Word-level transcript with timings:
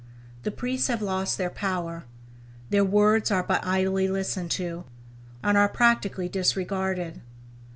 The 0.41 0.49
priests 0.49 0.87
have 0.87 1.03
lost 1.03 1.37
their 1.37 1.51
power, 1.51 2.05
their 2.71 2.83
words 2.83 3.29
are 3.29 3.43
but 3.43 3.63
idly 3.63 4.07
listened 4.07 4.49
to, 4.53 4.85
and 5.43 5.55
are 5.55 5.69
practically 5.69 6.27
disregarded. 6.27 7.21